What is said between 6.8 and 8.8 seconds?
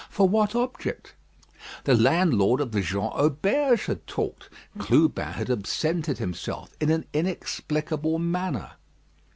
an inexplicable manner.